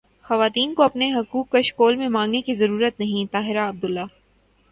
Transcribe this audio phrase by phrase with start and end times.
[0.25, 4.05] خواتین کو اپنے حقوق کشکول میں مانگنے کی ضرورت نہیں طاہرہ عبداللہ